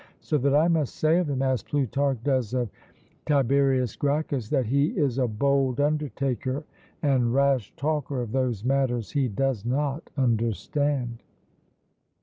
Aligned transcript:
So 0.19 0.39
that 0.39 0.55
I 0.55 0.67
must 0.67 0.95
say 0.95 1.19
of 1.19 1.29
him, 1.29 1.43
as 1.43 1.61
Plutarch 1.61 2.17
does 2.23 2.55
of 2.55 2.69
Tib. 3.27 3.49
Gracchus, 3.99 4.49
'that 4.49 4.65
he 4.65 4.97
is 4.97 5.19
a 5.19 5.27
bold 5.27 5.79
undertaker 5.79 6.63
and 7.03 7.35
rash 7.35 7.71
talker 7.75 8.19
of 8.19 8.31
those 8.31 8.65
matters 8.65 9.11
he 9.11 9.27
does 9.27 9.63
not 9.63 10.09
understand.' 10.17 11.21